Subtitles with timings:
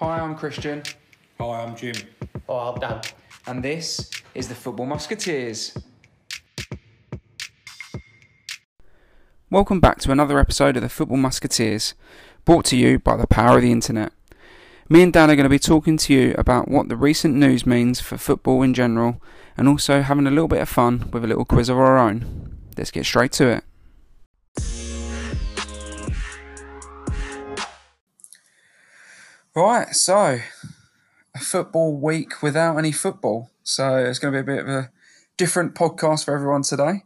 [0.00, 0.82] Hi, I'm Christian,
[1.38, 1.94] Hi, I'm Jim.
[2.48, 3.02] Oh, I'm Dan.
[3.46, 5.76] and this is the Football Musketeers.
[9.50, 11.92] Welcome back to another episode of the Football Musketeers,
[12.46, 14.14] brought to you by the power of the internet.
[14.88, 17.66] Me and Dan are going to be talking to you about what the recent news
[17.66, 19.20] means for football in general,
[19.54, 22.56] and also having a little bit of fun with a little quiz of our own.
[22.74, 23.64] Let's get straight to it.
[29.54, 30.38] Right, so
[31.34, 33.50] a football week without any football.
[33.64, 34.90] So it's going to be a bit of a
[35.36, 37.02] different podcast for everyone today.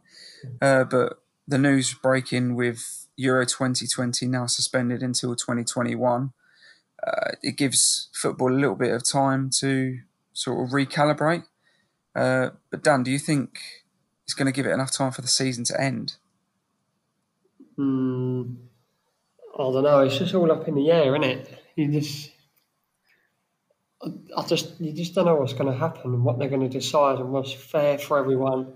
[0.61, 6.33] Uh, but the news breaking with Euro 2020 now suspended until 2021.
[7.05, 9.99] Uh, it gives football a little bit of time to
[10.33, 11.45] sort of recalibrate.
[12.15, 13.59] Uh, but Dan, do you think
[14.23, 16.17] it's going to give it enough time for the season to end?
[17.75, 18.43] Hmm.
[19.55, 19.99] I don't know.
[20.01, 21.63] It's just all up in the air, isn't it?
[21.75, 22.31] You just,
[24.37, 26.69] I, just, you just don't know what's going to happen and what they're going to
[26.69, 28.73] decide and what's fair for everyone.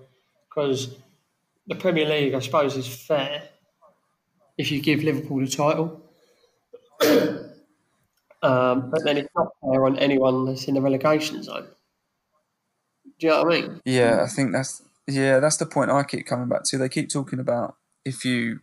[0.49, 0.95] Because
[1.67, 3.44] the Premier League, I suppose, is fair
[4.57, 6.02] if you give Liverpool the title.
[8.41, 11.67] um, but then it's not fair on anyone that's in the relegation zone.
[13.19, 13.81] Do you know what I mean?
[13.85, 16.77] Yeah, I think that's yeah, that's the point I keep coming back to.
[16.77, 18.59] They keep talking about if you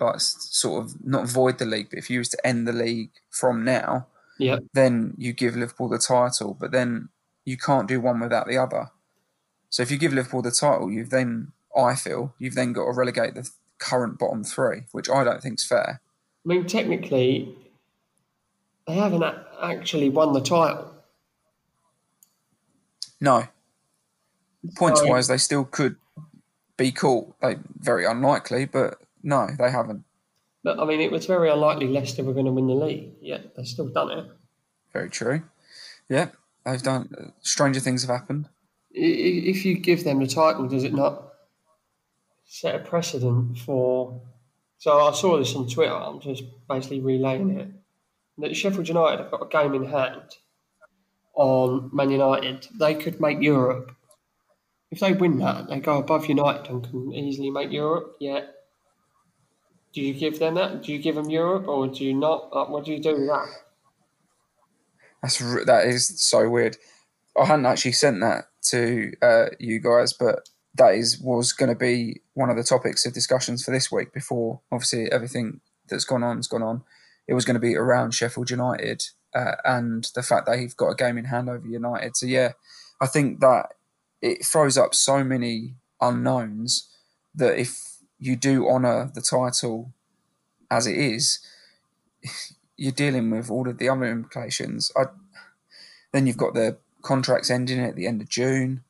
[0.00, 3.10] like sort of not void the league, but if you was to end the league
[3.28, 4.06] from now,
[4.40, 4.58] Yeah.
[4.72, 6.56] then you give Liverpool the title.
[6.58, 7.08] But then
[7.44, 8.90] you can't do one without the other.
[9.68, 12.92] So if you give Liverpool the title, you've then I feel you've then got to
[12.92, 16.00] relegate the current bottom three, which I don't think's fair.
[16.44, 17.54] I mean, technically,
[18.86, 19.22] they haven't
[19.62, 20.92] actually won the title.
[23.20, 23.44] No,
[24.76, 25.96] points wise, they still could
[26.76, 27.34] be caught.
[27.42, 30.04] Like very unlikely, but no, they haven't.
[30.62, 33.12] But I mean, it was very unlikely Leicester were going to win the league.
[33.20, 34.26] Yet they've still done it.
[34.92, 35.42] Very true.
[36.08, 36.30] Yeah,
[36.64, 37.32] they've done.
[37.40, 38.48] Stranger things have happened.
[38.92, 41.34] If you give them the title, does it not
[42.44, 44.20] set a precedent for?
[44.78, 45.94] So I saw this on Twitter.
[45.94, 47.68] I'm just basically relaying it.
[48.38, 50.36] That Sheffield United have got a game in hand
[51.34, 52.68] on Man United.
[52.78, 53.94] They could make Europe.
[54.90, 58.16] If they win that, they go above United and can easily make Europe.
[58.18, 58.59] Yet,
[59.92, 60.82] do you give them that?
[60.82, 62.70] Do you give them Europe, or do you not?
[62.70, 63.48] What do you do with that?
[65.22, 66.76] That's that is so weird.
[67.40, 71.76] I hadn't actually sent that to uh, you guys, but that is was going to
[71.76, 74.12] be one of the topics of discussions for this week.
[74.12, 76.82] Before obviously everything that's gone on has gone on,
[77.26, 79.02] it was going to be around Sheffield United
[79.34, 82.16] uh, and the fact that he've got a game in hand over United.
[82.16, 82.52] So yeah,
[83.00, 83.74] I think that
[84.22, 86.88] it throws up so many unknowns
[87.34, 87.89] that if
[88.20, 89.92] you do honour the title
[90.70, 91.40] as it is,
[92.76, 94.92] you're dealing with all of the other implications.
[94.96, 95.06] I,
[96.12, 98.84] then you've got the contracts ending at the end of June.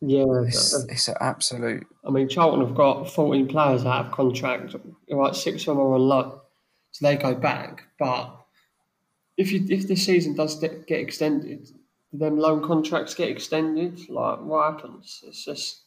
[0.00, 1.86] Yeah, It's, uh, it's an absolute.
[2.04, 4.74] I mean, Charlton have got 14 players out of contract.
[5.08, 6.40] Right, six of them are on loan,
[6.90, 7.84] so they go back.
[8.00, 8.36] But
[9.36, 11.70] if you if this season does get extended,
[12.12, 14.08] then loan contracts get extended.
[14.10, 15.22] Like, what happens?
[15.24, 15.81] It's just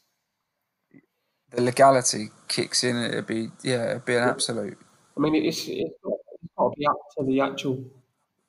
[1.55, 2.97] The legality kicks in.
[2.97, 4.77] It'd be yeah, it'd be an absolute.
[5.17, 7.83] I mean, it's it's got, it's got to be up to the actual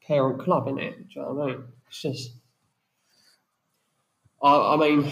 [0.06, 0.96] parent club, innit?
[0.96, 1.64] Do you know what I mean?
[1.88, 2.30] It's just.
[4.42, 5.10] I, I mean,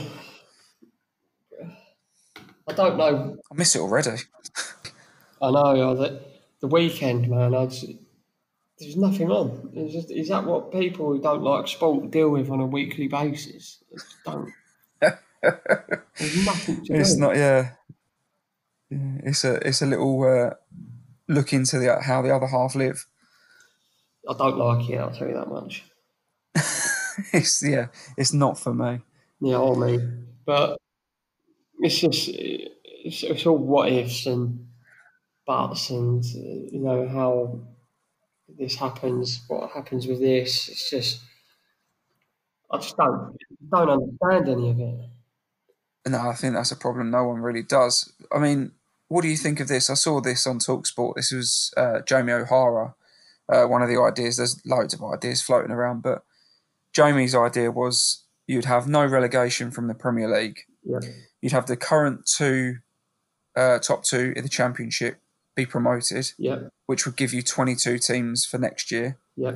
[2.68, 4.16] I don't know I miss it already.
[5.40, 6.20] I know the,
[6.60, 7.54] the weekend, man.
[7.54, 7.86] I just,
[8.78, 9.70] there's nothing on.
[9.74, 13.08] It's just, is that what people who don't like sport deal with on a weekly
[13.08, 13.82] basis?
[14.24, 14.50] Don't.
[16.20, 17.20] There's nothing to It's do.
[17.20, 17.36] not.
[17.36, 17.72] Yeah.
[18.90, 20.54] Yeah it's a it's a little uh,
[21.28, 23.06] look into the how the other half live.
[24.28, 24.98] I don't like it.
[24.98, 25.84] I'll tell you that much.
[27.32, 27.88] it's yeah.
[28.16, 29.00] It's not for me.
[29.40, 29.98] Yeah, or me.
[30.46, 30.78] But
[31.80, 34.66] it's just it's, it's all what ifs and
[35.46, 37.60] buts and you know how
[38.58, 40.68] this happens, what happens with this.
[40.68, 41.20] It's just
[42.70, 43.36] I just don't
[43.70, 45.10] don't understand any of it.
[46.06, 47.10] No, I think that's a problem.
[47.10, 48.12] No one really does.
[48.32, 48.72] I mean,
[49.08, 49.88] what do you think of this?
[49.88, 51.14] I saw this on Talksport.
[51.14, 52.94] This was uh, Jamie O'Hara.
[53.48, 54.36] Uh, one of the ideas.
[54.36, 56.22] There's loads of ideas floating around, but
[56.92, 60.60] Jamie's idea was you'd have no relegation from the Premier League.
[60.82, 61.00] Yeah.
[61.40, 62.76] You'd have the current two,
[63.56, 65.18] uh, top two in the Championship
[65.54, 69.18] be promoted, Yeah, which would give you 22 teams for next year.
[69.36, 69.52] yeah,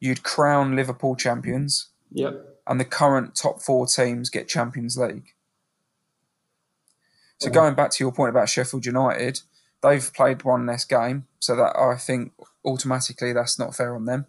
[0.00, 2.30] You'd crown Liverpool champions, yeah.
[2.66, 5.34] and the current top four teams get Champions League.
[7.42, 7.54] So Yeah.
[7.54, 9.40] going back to your point about Sheffield United,
[9.82, 12.32] they've played one less game, so that I think
[12.64, 14.26] automatically that's not fair on them.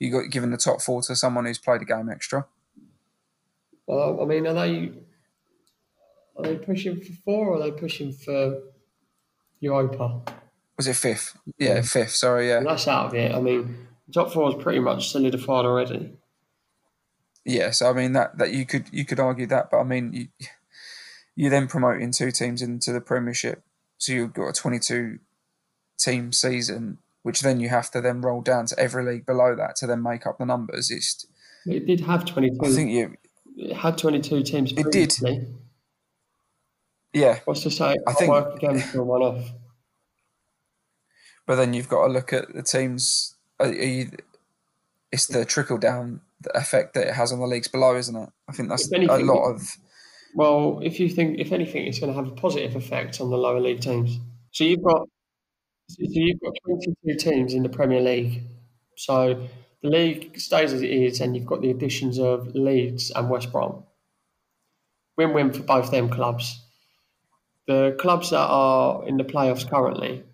[0.00, 2.46] you got given the top four to someone who's played a game extra.
[3.86, 4.92] Well, I mean, are they
[6.36, 8.60] are they pushing for four or are they pushing for
[9.60, 10.22] Europa?
[10.76, 11.36] Was it fifth?
[11.58, 12.10] Yeah, fifth.
[12.10, 13.32] Sorry, yeah, And that's out of it.
[13.34, 16.16] I mean, the top four is pretty much solidified already.
[17.44, 17.70] yeah.
[17.70, 20.28] So I mean that that you could you could argue that, but I mean you
[21.36, 23.62] you then promoting two teams into the Premiership,
[23.98, 25.18] so you've got a twenty-two
[25.98, 29.76] team season, which then you have to then roll down to every league below that
[29.76, 30.90] to then make up the numbers.
[30.90, 31.26] It's
[31.66, 32.58] It did have twenty two.
[32.64, 33.16] I think you
[33.56, 34.72] it had twenty two teams.
[34.72, 35.12] It did.
[37.12, 37.96] yeah, What's to say?
[38.06, 39.50] I think- work again for a one off.
[41.46, 43.34] but then you've got to look at the teams.
[43.60, 44.10] Are, are you,
[45.12, 46.20] it's the trickle down
[46.54, 48.28] effect that it has on the leagues below, isn't it?
[48.48, 49.76] I think that's anything, a lot of
[50.34, 53.36] Well, if you think, if anything, it's going to have a positive effect on the
[53.36, 54.18] lower league teams.
[54.50, 55.08] So you've got,
[55.88, 58.42] so you've got 22 teams in the Premier League.
[58.96, 59.46] So
[59.82, 63.52] the league stays as it is, and you've got the additions of Leeds and West
[63.52, 63.84] Brom.
[65.16, 66.60] Win-win for both them clubs.
[67.68, 70.24] The clubs that are in the playoffs currently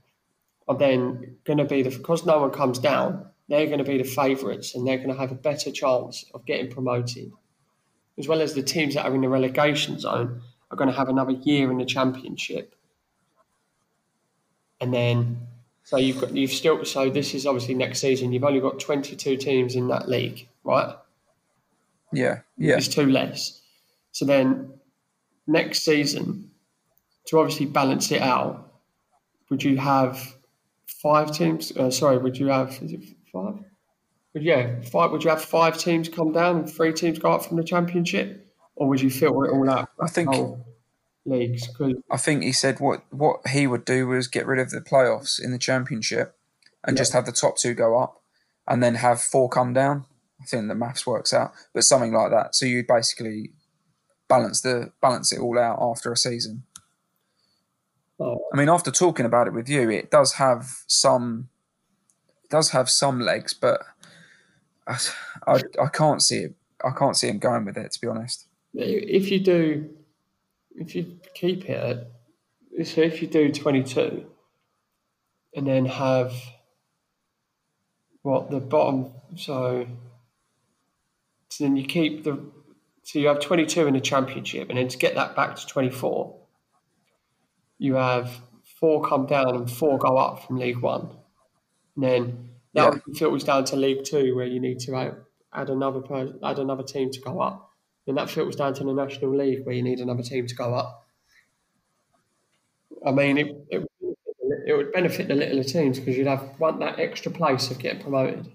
[0.67, 3.27] are then going to be the because no one comes down.
[3.49, 6.47] They're going to be the favourites, and they're going to have a better chance of
[6.47, 7.33] getting promoted
[8.19, 11.09] as well as the teams that are in the relegation zone are going to have
[11.09, 12.75] another year in the championship.
[14.81, 15.47] And then,
[15.85, 18.33] so you've got you've still so this is obviously next season.
[18.33, 20.95] You've only got twenty two teams in that league, right?
[22.13, 23.61] yeah, yeah, It's two less.
[24.13, 24.73] So then,
[25.47, 26.51] next season,
[27.27, 28.73] to obviously balance it out,
[29.49, 30.35] would you have
[30.87, 31.77] five teams?
[31.77, 33.03] Uh, sorry, would you have is it
[33.33, 33.55] five?
[34.35, 35.11] Would yeah, five?
[35.11, 38.47] Would you have five teams come down and three teams go up from the championship,
[38.77, 39.89] or would you filter it all out?
[40.01, 40.31] I think
[41.27, 41.69] leagues
[42.11, 45.43] I think he said what what he would do was get rid of the playoffs
[45.43, 46.37] in the championship
[46.85, 47.01] and Yeah.
[47.03, 48.23] just have the top two go up
[48.67, 50.07] and then have four come down.
[50.41, 52.55] I think the maths works out, but something like that.
[52.55, 53.53] So you basically
[54.29, 56.63] balance the balance it all out after a season.
[58.19, 61.49] oh, I mean, after talking about it with you, it does have some
[62.45, 63.83] it does have some legs, but
[64.87, 64.99] I,
[65.79, 66.55] I, can't see it.
[66.85, 68.47] I can't see him going with it to be honest.
[68.75, 69.91] if you do,
[70.75, 72.11] if you keep it,
[72.85, 74.27] so if you do twenty two,
[75.55, 76.33] and then have
[78.23, 79.87] what the bottom, so,
[81.49, 82.39] so then you keep the,
[83.03, 85.67] so you have twenty two in the championship, and then to get that back to
[85.67, 86.37] twenty four,
[87.79, 88.41] you have
[88.79, 91.11] four come down and four go up from League One,
[91.97, 93.15] and then that Yeah.
[93.15, 95.17] filters down to League Two, where you need to add,
[95.53, 97.71] add another per, add another team to go up.
[98.07, 100.75] Then that filters down to the National League where you need another team to go
[100.75, 101.07] up.
[103.07, 103.91] I mean, it, it,
[104.67, 108.03] it would benefit the littler teams because you'd have want that extra place of getting
[108.03, 108.53] promoted.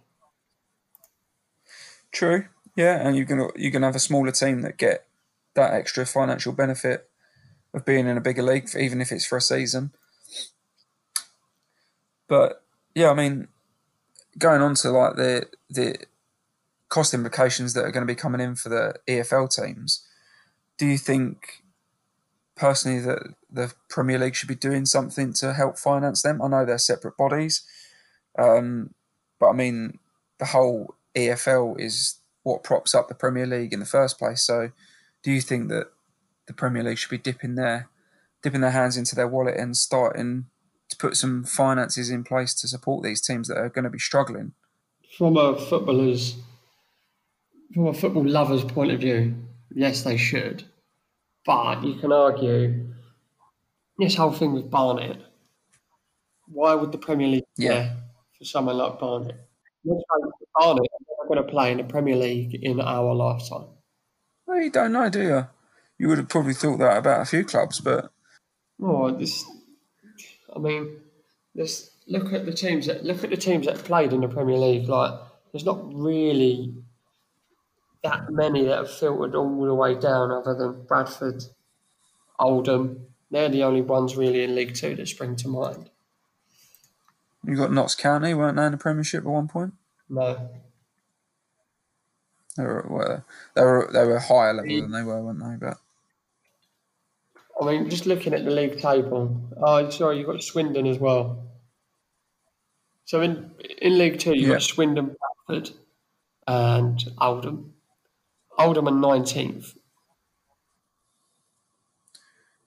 [2.12, 2.46] True.
[2.76, 5.06] Yeah, and you can you can have a smaller team that get
[5.54, 7.10] that extra financial benefit
[7.74, 9.92] of being in a bigger league, even if it's for a season.
[12.28, 12.64] But
[12.94, 13.48] yeah, I mean,
[14.38, 15.98] going on to like the the
[16.90, 20.06] cost implications that are going to be coming in for the EFL teams,
[20.78, 21.64] do you think
[22.56, 26.42] personally that the Premier League should be doing something to help finance them?
[26.42, 27.64] I know they're separate bodies,
[28.38, 28.94] um,
[29.40, 30.00] but I mean
[30.38, 34.44] the whole EFL is what props up the Premier League in the first place.
[34.44, 34.72] So,
[35.24, 35.88] do you think that
[36.46, 37.90] the Premier League should be dipping their
[38.44, 40.46] dipping their hands into their wallet and starting
[40.96, 44.00] to put some finances in place to support these teams that are going to be
[44.00, 44.54] struggling?
[45.18, 46.36] From a footballer's,
[47.74, 49.36] from a football lover's point of view,
[49.74, 50.64] yes, they should.
[51.46, 52.88] But you can argue
[53.98, 55.18] this whole thing with Barnet.
[56.48, 57.70] Why would the Premier League Yeah.
[57.70, 57.98] care
[58.38, 59.36] for someone like Barnet?
[59.86, 60.06] Barnet
[60.60, 63.68] are never going to play in the Premier League in our lifetime.
[64.48, 65.48] Well, you don't know, do you?
[65.98, 68.12] You would have probably thought that about a few clubs, but
[68.82, 69.46] Oh, this.
[70.56, 71.00] I mean,
[71.56, 74.58] let's look at the teams that look at the teams that played in the Premier
[74.58, 74.88] League.
[74.88, 75.20] Like,
[75.52, 76.74] there's not really
[78.04, 81.44] that many that have filtered all the way down, other than Bradford,
[82.40, 83.08] Oldham.
[83.32, 85.90] They're the only ones really in League Two that spring to mind.
[87.44, 89.74] you got Notts County, weren't they in the Premiership at one point?
[90.08, 90.50] No,
[92.56, 93.24] They were,
[93.56, 95.68] they were they were higher level than they were, weren't they?
[95.68, 95.78] But
[97.62, 99.50] I mean, just looking at the league table.
[99.58, 101.44] Oh, sorry, you've got Swindon as well.
[103.06, 104.56] So in in League Two, you've Yeah.
[104.56, 105.16] got Swindon,
[105.48, 105.76] Bradford,
[106.48, 107.74] and Oldham.
[108.58, 109.76] Oldham are nineteenth.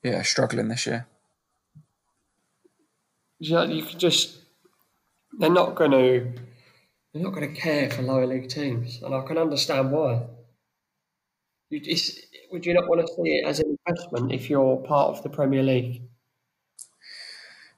[0.02, 1.07] yeah, struggling this year.
[3.40, 4.42] Yeah, you could just
[5.38, 6.33] they're not going to
[7.12, 10.26] they're not going to care for lower league teams, and I can understand why.
[11.71, 12.21] Just,
[12.51, 15.29] would you not want to see it as an investment if you're part of the
[15.29, 16.03] Premier League?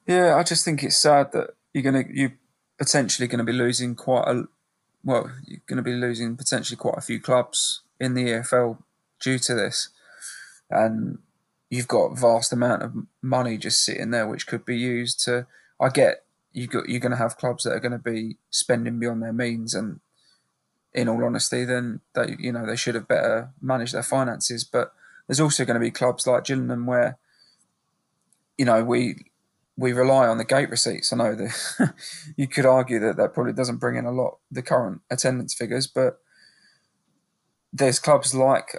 [0.07, 2.31] Yeah, I just think it's sad that you're gonna you
[2.81, 4.43] potentially going to be losing quite a
[5.03, 8.79] well, you're going to be losing potentially quite a few clubs in the EFL
[9.19, 9.89] due to this,
[10.69, 11.19] and
[11.69, 15.45] you've got a vast amount of money just sitting there which could be used to.
[15.79, 18.99] I get you got you're going to have clubs that are going to be spending
[18.99, 19.99] beyond their means, and
[20.93, 24.63] in all honesty, then they you know they should have better managed their finances.
[24.63, 24.93] But
[25.27, 27.17] there's also going to be clubs like Gillingham where
[28.57, 29.25] you know we
[29.77, 31.11] we rely on the gate receipts.
[31.11, 31.93] I know that
[32.37, 35.87] you could argue that that probably doesn't bring in a lot the current attendance figures,
[35.87, 36.19] but
[37.71, 38.77] there's clubs like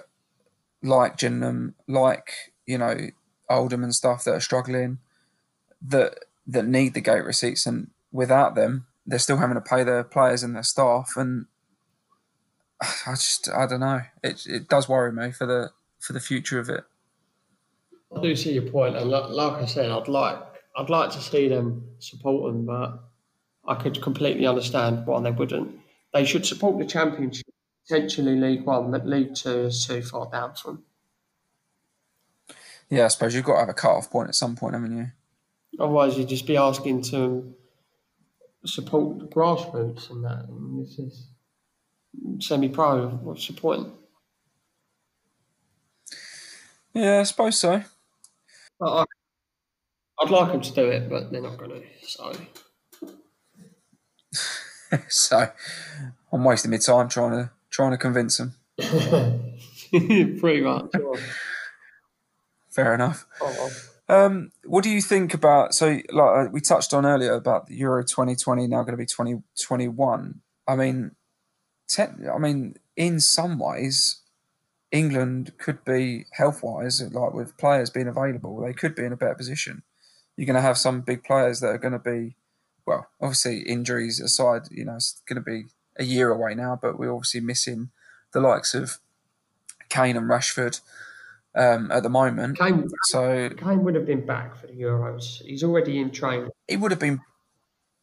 [0.81, 2.31] like Gillingham, like
[2.65, 3.09] you know
[3.49, 4.99] Oldham and stuff that are struggling
[5.81, 10.03] that that need the gate receipts, and without them, they're still having to pay their
[10.03, 11.47] players and their staff, and
[12.81, 14.01] I just I don't know.
[14.23, 16.83] It it does worry me for the for the future of it.
[18.15, 20.37] I do see your point, and like, like I said, I'd like
[20.75, 22.99] I'd like to see them support them, but
[23.65, 25.79] I could completely understand why they wouldn't.
[26.13, 27.47] They should support the championship,
[27.87, 30.83] potentially League One, but League Two is too far down them.
[32.89, 35.07] Yeah, I suppose you've got to have a cut-off point at some point, haven't you?
[35.79, 37.55] Otherwise, you'd just be asking to
[38.65, 40.45] support the grassroots and that.
[40.47, 41.27] And this is
[42.39, 43.09] semi-pro.
[43.09, 43.89] What's the point?
[46.93, 47.83] Yeah, I suppose so.
[48.81, 49.05] I,
[50.19, 51.83] I'd like them to do it, but they're not going to.
[52.07, 52.33] So,
[55.07, 55.47] so
[56.31, 58.53] I'm wasting my time trying to trying to convince them.
[58.79, 60.85] pretty much.
[60.95, 61.17] sure.
[62.69, 63.25] Fair enough.
[63.41, 63.69] Oh,
[64.09, 65.73] Um, what do you think about?
[65.73, 69.05] So, like uh, we touched on earlier about the Euro 2020 now going to be
[69.05, 70.41] 2021.
[70.67, 71.11] I mean,
[71.93, 74.21] ten, I mean, in some ways,
[74.91, 79.17] England could be health wise, like with players being available, they could be in a
[79.17, 79.83] better position.
[80.37, 82.35] You're going to have some big players that are going to be,
[82.85, 85.65] well, obviously injuries aside, you know, it's going to be
[85.97, 87.89] a year away now, but we're obviously missing
[88.33, 88.99] the likes of
[89.89, 90.81] Kane and Rashford
[91.55, 92.57] um, at the moment.
[92.57, 95.43] Kane, So Kane would have been back for the Euros.
[95.43, 96.49] He's already in training.
[96.67, 97.21] He would have been,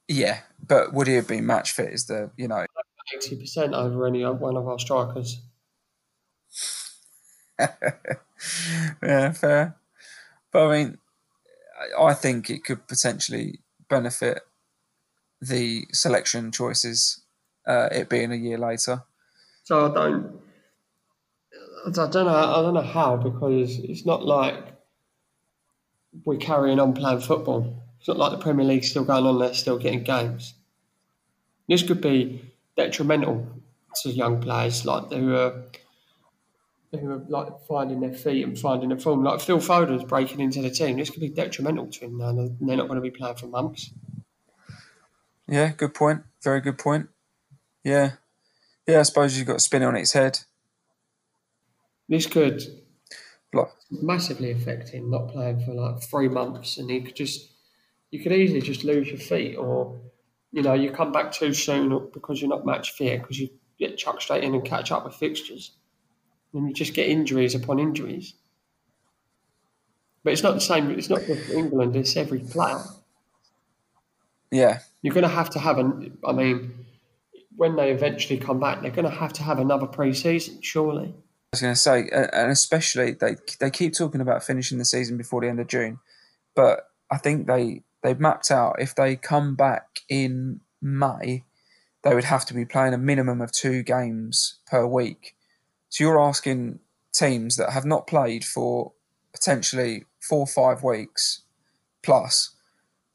[0.07, 1.93] yeah, but would he have been match fit?
[1.93, 2.65] Is the you know
[3.15, 5.41] 80% over any one of our strikers.
[9.03, 9.77] yeah, fair.
[10.53, 10.99] But I mean,
[11.99, 14.43] I- think it could potentially benefit
[15.41, 17.23] the selection choices,
[17.67, 19.05] uh, it being a year later.
[19.65, 20.41] So I don't,
[21.87, 24.77] I don't know, I don't know how because it's not like
[26.25, 27.83] we're carrying on playing football.
[27.99, 30.55] It's not like the Premier League's still going on there, still getting games.
[31.69, 32.50] This could be
[32.81, 33.47] detrimental
[34.03, 35.65] to young players like who are
[36.93, 39.23] who are like finding their feet and finding their form.
[39.23, 40.97] Like Phil Foden's breaking into the team.
[40.97, 42.31] This could be detrimental to him now.
[42.31, 43.93] and They're not going to be playing for months.
[45.47, 46.23] Yeah, good point.
[46.43, 47.09] Very good point.
[47.85, 48.13] Yeah,
[48.87, 49.01] yeah.
[49.01, 50.41] I suppose you've got to spin it on its head.
[52.09, 52.63] This could
[53.53, 57.51] Like, massively affect him not playing for like three months, and he could just
[58.11, 60.01] you could easily just lose your feet, or
[60.53, 63.97] you know you come back too soon because you're not match fit because you get
[63.97, 65.73] chucked straight in and catch up with fixtures,
[66.53, 68.35] and you just get injuries upon injuries.
[70.23, 70.91] But it's not the same.
[70.91, 71.97] It's not just England.
[71.97, 72.83] It's every player.
[74.51, 76.19] yeah, You're going to have to have an.
[76.27, 76.85] I mean,
[77.57, 81.15] when they eventually come back, they're going to have to have another pre-season, surely.
[81.53, 85.17] I was going to say, and especially they they keep talking about finishing the season
[85.17, 85.99] before the end of June,
[86.55, 91.45] but I think they they've mapped out if they come back in May,
[92.03, 95.35] they would have to be playing a minimum of two games per week.
[95.89, 96.79] So you're asking
[97.13, 98.93] teams that have not played for
[99.33, 101.43] potentially four or five weeks
[102.03, 102.55] plus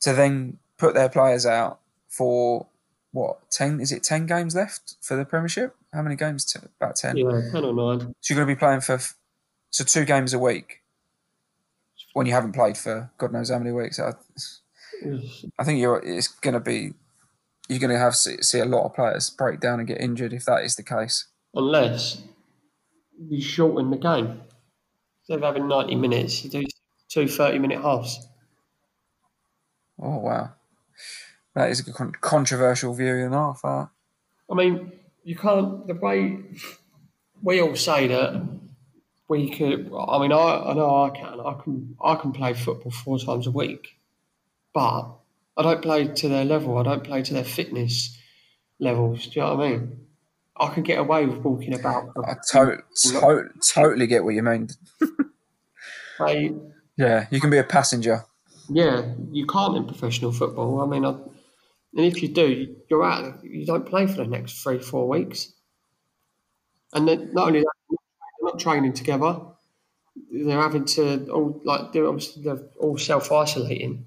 [0.01, 2.67] to then put their players out for
[3.11, 3.79] what ten?
[3.79, 5.75] Is it ten games left for the Premiership?
[5.93, 6.45] How many games?
[6.45, 7.17] T- about ten.
[7.17, 8.13] Yeah, ten or nine.
[8.19, 8.99] So you're going to be playing for
[9.69, 10.81] so two games a week
[12.13, 13.99] when you haven't played for God knows how many weeks.
[15.03, 15.19] I,
[15.59, 16.93] I think you're it's going to be
[17.67, 20.33] you're going to have see, see a lot of players break down and get injured
[20.33, 21.27] if that is the case.
[21.53, 22.21] unless
[23.17, 24.41] you shorten the game.
[25.21, 26.63] Instead of having 90 minutes, you do
[27.09, 28.27] two 30 minute halves.
[29.99, 30.51] Oh wow,
[31.55, 33.61] that is a con- controversial view and half.
[33.63, 33.89] That.
[34.51, 34.91] I mean,
[35.23, 36.37] you can't, the way
[37.41, 38.47] we all say that
[39.27, 42.91] we could, I mean, I, I know I can, I can, I can play football
[42.91, 43.97] four times a week,
[44.75, 45.07] but
[45.57, 48.15] I don't play to their level, I don't play to their fitness.
[48.77, 49.27] levels.
[49.27, 50.05] Do you know what I mean?
[50.57, 52.09] I could get away with walking about.
[52.27, 54.67] I to- to- totally get what you mean.
[56.97, 58.23] Yeah, you can be a passenger.
[58.69, 60.79] yeah, you can't in professional football.
[60.81, 63.43] I mean, I, and if you do, you're out.
[63.43, 65.51] You don't play for the next three, four weeks.
[66.93, 67.97] And then not only that, they're
[68.51, 69.39] not training together.
[70.31, 74.05] They're having to all like do obviously they're all self isolating.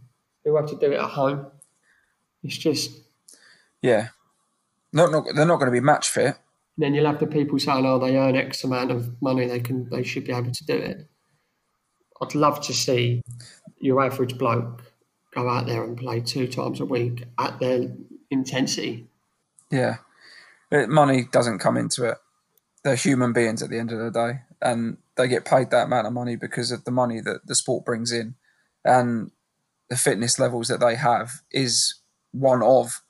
[0.50, 1.46] They have to do it at home.
[2.42, 2.90] It's just
[3.82, 4.08] Yeah,
[4.92, 6.36] not, not they're not going to be match fit.
[6.76, 9.46] then you'll have the people saying, "Oh, they earn X amount of money.
[9.46, 11.08] They can, they should be able to do it."
[12.20, 13.22] I'd love to see
[13.78, 14.82] your average bloke
[15.34, 17.92] go out there and play two times a week at their
[18.30, 19.08] intensity.
[19.70, 19.98] Yeah,
[20.70, 22.18] it, money doesn't come into it.
[22.82, 26.06] They're human beings at the end of the day, and they get paid that amount
[26.06, 28.34] of money because of the money that the sport brings in,
[28.84, 29.30] and
[29.88, 31.94] the fitness levels that they have is
[32.32, 33.02] one of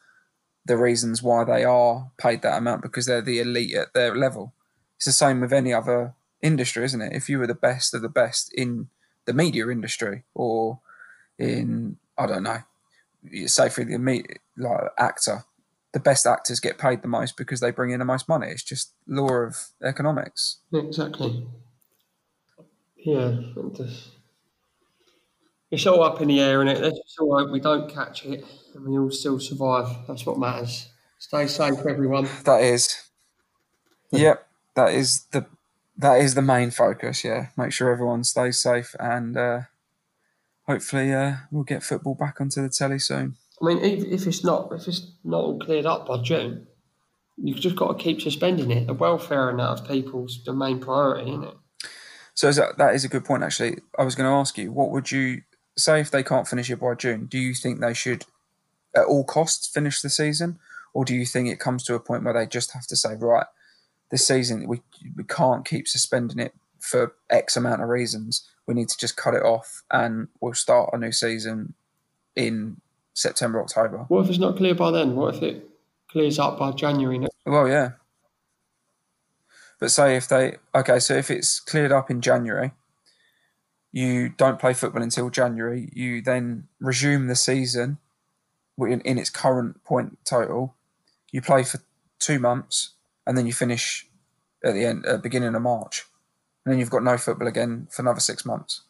[0.64, 4.54] the reasons why they are paid that amount because they're the elite at their level.
[4.96, 7.12] It's the same with any other industry, isn't it?
[7.12, 8.88] If you were the best of the best in
[9.24, 10.80] the media industry or
[11.38, 12.58] in I don't know,
[13.46, 14.24] say for the me
[14.56, 15.44] like actor,
[15.92, 18.48] the best actors get paid the most because they bring in the most money.
[18.48, 20.58] It's just law of economics.
[20.72, 21.46] Exactly.
[22.96, 23.40] Yeah,
[25.70, 26.80] it's all up in the air, and it.
[26.80, 28.44] Let's just all hope we don't catch it,
[28.74, 29.88] and we all still survive.
[30.06, 30.88] That's what matters.
[31.18, 32.28] Stay safe, everyone.
[32.44, 32.96] That is,
[34.10, 35.46] yep, that is the
[35.96, 37.24] that is the main focus.
[37.24, 39.60] Yeah, make sure everyone stays safe, and uh,
[40.66, 43.36] hopefully uh, we'll get football back onto the telly soon.
[43.60, 46.66] I mean, if, if it's not if it's not all cleared up by June,
[47.36, 48.86] you've just got to keep suspending it.
[48.86, 51.54] The welfare and that of people's the main priority, isn't it?
[52.34, 53.42] So is that, that is a good point.
[53.42, 55.42] Actually, I was going to ask you, what would you
[55.78, 57.26] say if they can't finish it by June?
[57.26, 58.24] Do you think they should,
[58.94, 60.58] at all costs, finish the season,
[60.94, 63.14] or do you think it comes to a point where they just have to say,
[63.14, 63.46] right,
[64.10, 64.80] this season we
[65.16, 68.48] we can't keep suspending it for X amount of reasons.
[68.66, 71.74] We need to just cut it off, and we'll start a new season
[72.34, 72.80] in
[73.14, 74.06] September, October.
[74.08, 75.14] What if it's not clear by then?
[75.16, 75.68] What if it
[76.10, 77.18] clears up by January?
[77.18, 77.92] next- Well, yeah.
[79.78, 82.72] But say if they okay, so if it's cleared up in January,
[83.92, 85.88] you don't play football until January.
[85.92, 87.98] You then resume the season
[88.78, 90.74] in, in its current point total.
[91.32, 91.80] You play for
[92.18, 92.90] two months,
[93.26, 94.06] and then you finish
[94.64, 96.04] at the end, uh, beginning of March,
[96.64, 98.82] and then you've got no football again for another six months.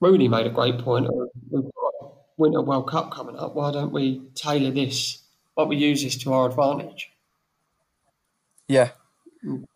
[0.00, 1.08] Rooney made a great point.
[1.50, 3.54] We've got Winter World Cup coming up.
[3.54, 5.22] Why don't we tailor this?
[5.54, 7.10] Why we use this to our advantage?
[8.66, 8.90] Yeah,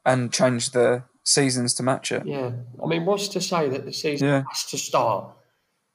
[0.05, 2.27] and change the seasons to match it.
[2.27, 2.53] Yeah.
[2.83, 4.43] I mean, what's to say that the season Yeah.
[4.49, 5.31] has to start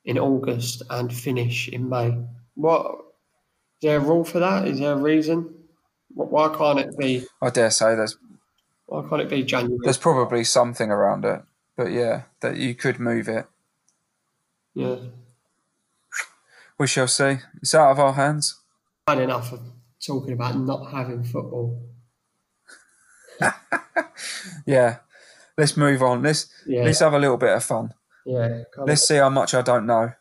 [0.06, 2.18] in August and finish in May?
[2.56, 4.68] What is there a rule for that?
[4.68, 5.54] Is there a reason?
[6.14, 7.26] Why can't it be?
[7.42, 8.18] I dare say there's
[8.86, 9.80] Why can't it be January?
[9.84, 11.42] there's probably something around it,
[11.76, 13.48] but yeah, that you could move it.
[14.76, 14.98] Yeah.
[16.78, 17.38] We shall see.
[17.62, 18.60] It's out of our hands.
[19.08, 19.62] Had enough of
[20.06, 21.82] talking about not having football.
[24.66, 24.98] Yeah.
[25.58, 26.24] Let's move on.
[26.24, 26.84] Let's Yeah.
[26.84, 27.94] let's have a little bit of fun.
[28.26, 28.64] Yeah.
[28.78, 30.14] Let's see how much I don't know.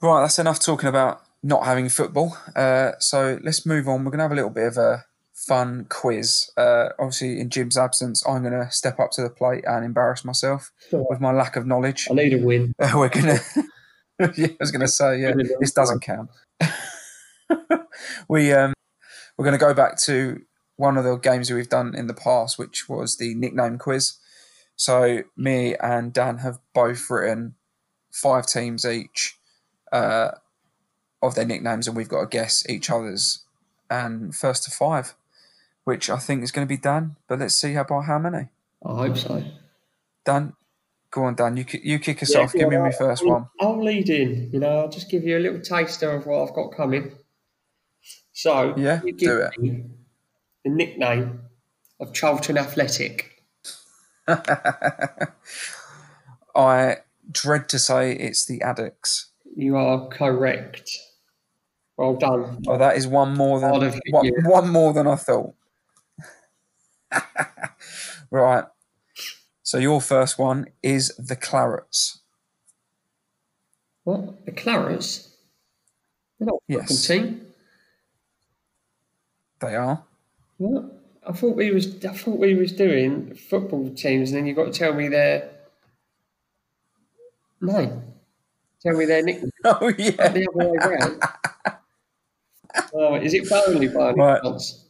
[0.00, 2.36] Right, that's enough talking about not having football.
[2.56, 4.04] Uh, so let's move on.
[4.04, 6.50] We're gonna have a little bit of a fun quiz.
[6.56, 10.72] Uh, obviously, in Jim's absence, I'm gonna step up to the plate and embarrass myself
[10.92, 11.06] on.
[11.08, 12.08] with my lack of knowledge.
[12.10, 12.74] I need a win.
[12.80, 13.38] Uh, we're gonna.
[14.36, 15.32] yeah, I was gonna say yeah.
[15.60, 16.30] This doesn't count.
[18.28, 18.72] we um,
[19.38, 20.40] we're gonna go back to
[20.76, 24.14] one of the games that we've done in the past, which was the nickname quiz.
[24.76, 27.54] So me and Dan have both written
[28.10, 29.38] five teams each
[29.92, 30.32] uh,
[31.22, 33.44] of their nicknames, and we've got to guess each other's.
[33.90, 35.14] And first to five,
[35.84, 37.16] which I think is going to be Dan.
[37.28, 38.48] But let's see how by how many.
[38.84, 39.44] I hope so.
[40.24, 40.54] Dan,
[41.10, 41.58] go on, Dan.
[41.58, 42.54] You you kick us Yeah, off.
[42.54, 43.48] Give me well, my first I'll- one.
[43.60, 44.48] I'll lead in.
[44.50, 47.12] You know, I'll just give you a little taster of what I've got coming.
[48.32, 49.58] So, Yeah, you give do it.
[49.58, 49.84] me
[50.64, 51.42] the nickname
[52.00, 53.42] of Charlton Athletic.
[56.54, 56.98] I
[57.30, 59.26] dread to say it's the Addicks.
[59.56, 60.90] You are correct.
[61.96, 62.62] Well done.
[62.66, 65.54] Oh, that is one more than I'd have hit one, one more than I thought.
[68.30, 68.64] right.
[69.62, 72.20] So your first one is the Clarets.
[74.04, 74.44] What?
[74.46, 75.34] The Clarets?
[76.38, 77.06] They're not Yes.
[77.06, 77.52] team.
[79.60, 80.04] They are.
[80.62, 80.84] What?
[81.26, 84.72] I thought we was I thought we was doing football teams, and then you got
[84.72, 85.50] to tell me their
[87.60, 88.02] name.
[88.80, 89.50] Tell me their nickname.
[89.64, 90.28] Oh yeah.
[90.28, 91.22] the other way round.
[92.94, 94.42] oh, is it Burnley by any Right.
[94.42, 94.84] chance?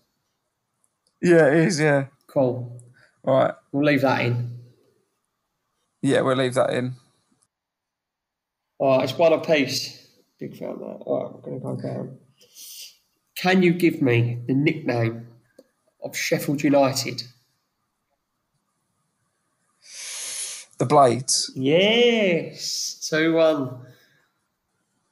[1.22, 1.80] Yeah, it is.
[1.80, 2.06] Yeah.
[2.26, 2.78] Cool.
[3.24, 3.54] All right.
[3.70, 4.50] We'll leave that in.
[6.02, 6.94] Yeah, we'll leave that in.
[8.78, 10.06] All right, it's one apiece.
[10.38, 10.84] Big fan of that.
[10.84, 12.18] All right, we're going to go down.
[13.36, 15.28] Can you give me the nickname
[16.02, 17.22] of Sheffield United?
[20.78, 21.50] The Blades.
[21.54, 23.86] Yes, 2 1.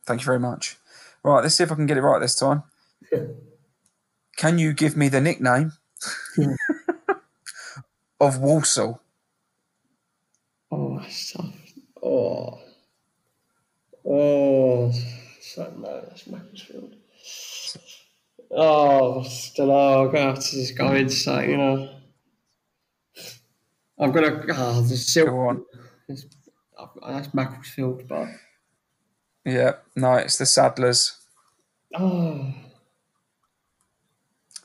[0.04, 0.76] Thank you very much.
[1.22, 2.64] Right, let's see if I can get it right this time.
[4.36, 5.72] Can you give me the nickname
[8.20, 9.02] of Walsall?
[10.72, 11.54] Oh, tough.
[12.02, 12.58] Oh.
[14.06, 14.92] Oh.
[15.42, 16.94] So, no, that's Macclesfield.
[18.52, 20.06] Oh, still, know.
[20.06, 21.14] I'm to have to just go into
[21.48, 21.88] you know.
[23.98, 24.52] I'm to.
[24.52, 25.48] Oh, ah, the Go silver.
[25.48, 25.64] on.
[27.06, 28.28] That's Macclesfield, but.
[29.44, 31.16] Yeah, no, it's the Saddlers.
[31.94, 32.52] Oh.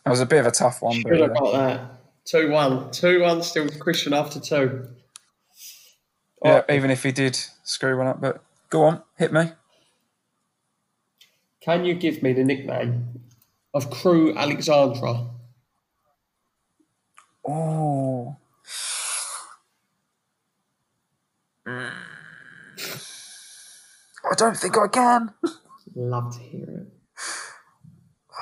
[0.04, 1.92] That was a bit of a tough one, Should have got that.
[2.26, 2.92] 2 1.
[2.92, 4.88] 2 1 still Christian after two.
[6.44, 8.22] yeah, even if he did screw one up.
[8.22, 9.52] But go on, hit me.
[11.62, 13.25] Can you give me the nickname
[13.76, 15.28] of Crewe Alexandra?
[17.48, 18.38] Oh.
[21.68, 21.92] I
[24.38, 25.34] don't think I can.
[25.96, 26.88] Love to hear it.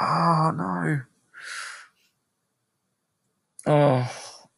[0.02, 1.02] Oh no.
[3.66, 4.12] Oh,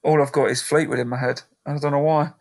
[0.03, 1.43] all I've got is Fleetwood in my head.
[1.65, 2.33] I don't know why.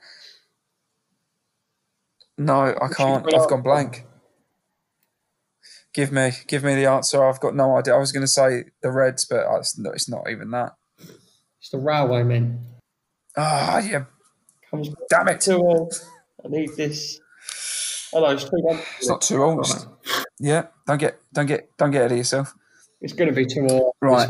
[2.37, 3.25] No, I can't.
[3.35, 4.05] I've gone blank.
[5.95, 7.25] Give me, give me the answer.
[7.25, 7.95] I've got no idea.
[7.95, 10.73] I was going to say the Reds, but it's not, it's not even that.
[11.61, 12.59] It's the Railwaymen.
[13.37, 14.05] Ah, yeah.
[14.71, 15.41] Comes Damn it!
[15.41, 15.95] Too old.
[16.45, 17.21] I need this.
[18.13, 18.79] Oh no, it's 2 1.
[18.99, 19.67] It's not too old.
[20.41, 22.55] Yeah, don't get, don't get, don't get ahead of yourself.
[23.01, 23.95] It's going to be 2 all.
[24.01, 24.29] Right.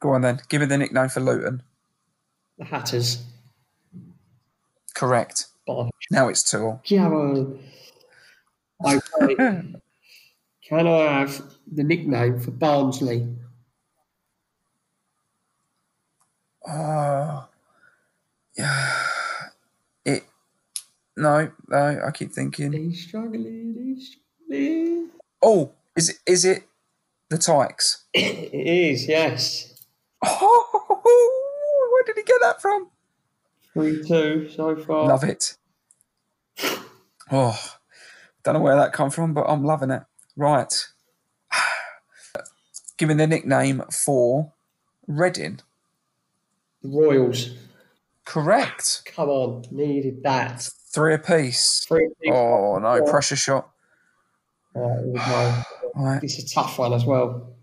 [0.00, 0.40] Go on then.
[0.48, 1.62] Give me the nickname for Luton.
[2.58, 3.24] The Hatters.
[4.94, 5.46] Correct.
[5.66, 6.80] By Now it's two all.
[6.84, 7.58] Jarrow.
[8.84, 9.60] Okay.
[10.68, 13.26] Can I have the nickname for Barnsley?
[16.68, 17.48] Oh,
[18.54, 19.02] yeah.
[20.04, 20.24] It.
[21.16, 22.00] No, no.
[22.06, 22.72] I keep thinking.
[22.72, 23.76] He's struggling.
[23.78, 25.08] He's struggling.
[25.40, 26.18] Oh, is it?
[26.26, 26.68] Is it
[27.30, 28.04] the Tykes?
[28.14, 29.74] It is, yes.
[30.22, 32.88] Oh, where did he get that from?
[33.72, 35.08] 3 2 so far.
[35.08, 35.56] Love it.
[37.30, 37.60] Oh,
[38.42, 40.02] don't know where that come from, but I'm loving it.
[40.38, 40.72] Right.
[42.96, 44.52] Give me the nickname for
[45.08, 45.58] Reading.
[46.82, 47.50] The Royals.
[48.24, 49.02] Correct.
[49.16, 50.68] Come on, needed that.
[50.94, 51.84] Three apiece.
[52.30, 53.68] Oh no, pressure shot.
[54.74, 55.64] Right.
[55.94, 56.22] Right.
[56.22, 57.56] It's a tough one as well.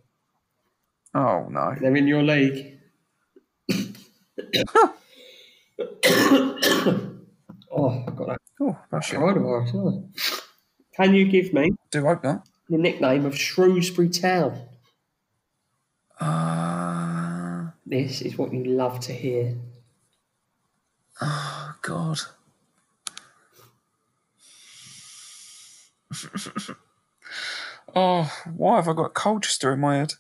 [1.14, 1.74] Oh no.
[1.80, 2.80] They're in your league.
[7.72, 9.18] oh, I've got that Oh, pressure.
[9.18, 10.42] coronavirus, I?
[10.98, 12.46] Can you give me Do hope not.
[12.70, 14.62] The nickname of Shrewsbury Town?
[16.20, 19.56] Uh, This is what you love to hear.
[21.22, 22.20] oh God.
[27.96, 30.14] oh, why have I got Colchester in my head?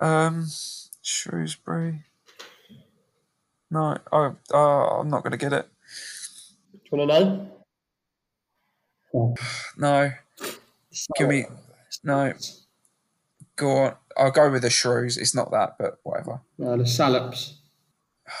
[0.00, 0.46] Um,
[1.02, 2.00] Shrewsbury.
[3.70, 4.58] No, oh, oh
[5.00, 5.68] I'm not going to get it.
[6.72, 7.48] Do you want to know?
[9.76, 10.12] No,
[11.16, 11.44] give me
[12.04, 12.32] no.
[13.56, 13.94] Go on.
[14.16, 15.16] I'll go with the Shrews.
[15.16, 16.40] It's not that, but whatever.
[16.58, 17.60] No, the Salops.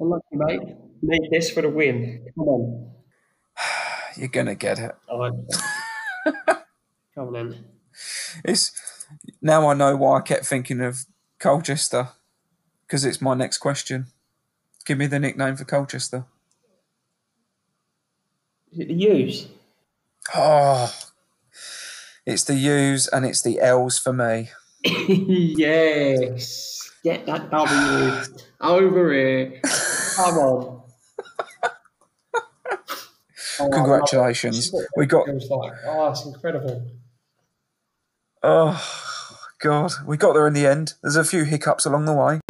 [0.00, 0.60] Unlucky, mate.
[1.02, 2.26] Need this for the win.
[2.36, 2.90] Come on.
[4.16, 4.94] You're gonna get it.
[5.10, 5.50] I hope.
[7.14, 7.64] Come on then.
[8.44, 8.72] It's
[9.42, 11.04] now I know why I kept thinking of
[11.38, 12.10] Colchester
[12.86, 14.06] because it's my next question.
[14.84, 16.24] Give me the nickname for Colchester.
[18.72, 19.48] Is it the U's?
[20.34, 20.92] Oh,
[22.26, 24.50] it's the U's and it's the L's for me.
[24.84, 26.90] yes.
[27.02, 28.22] Get that W
[28.60, 29.60] over here.
[30.16, 30.80] Come on.
[33.62, 34.72] Oh, Congratulations.
[34.72, 34.84] love.
[34.96, 36.90] We got Feels like, oh, it's incredible.
[38.42, 38.82] oh
[39.60, 40.94] god, we got there in the end.
[41.02, 42.40] There's a few hiccups along the way.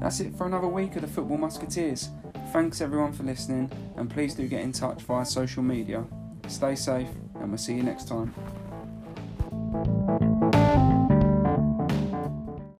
[0.00, 2.10] That's it for another week of the Football Musketeers.
[2.52, 6.04] Thanks everyone for listening, and please do get in touch via social media.
[6.48, 8.34] Stay safe, and we'll see you next time.